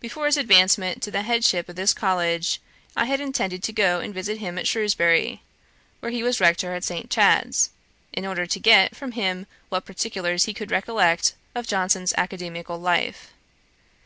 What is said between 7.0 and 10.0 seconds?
Chad's, in order to get from him what